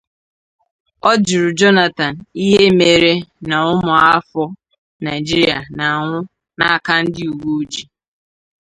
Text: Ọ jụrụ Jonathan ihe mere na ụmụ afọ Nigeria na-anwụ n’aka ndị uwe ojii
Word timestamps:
Ọ 1.09 1.11
jụrụ 1.25 1.49
Jonathan 1.59 2.13
ihe 2.43 2.61
mere 2.79 3.13
na 3.49 3.57
ụmụ 3.71 3.91
afọ 4.13 4.43
Nigeria 5.05 5.57
na-anwụ 5.77 6.19
n’aka 6.57 6.93
ndị 7.03 7.23
uwe 7.31 7.47
ojii 7.59 7.87